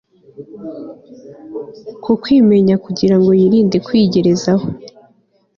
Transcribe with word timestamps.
kukwimenya 2.03 2.75
kugirango 2.85 3.29
yirinde 3.39 3.77
kwigerezaho 3.85 4.65